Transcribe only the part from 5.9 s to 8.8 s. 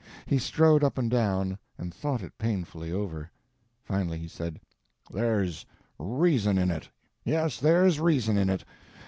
reason in it; yes, there's reason in it.